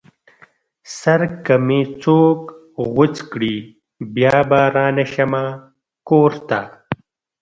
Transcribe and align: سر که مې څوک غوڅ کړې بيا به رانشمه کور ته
سر 0.97 1.21
که 1.45 1.55
مې 1.65 1.79
څوک 2.01 2.41
غوڅ 2.91 3.15
کړې 3.31 3.55
بيا 4.15 4.35
به 4.49 4.59
رانشمه 4.75 5.43
کور 6.07 6.31
ته 6.49 6.59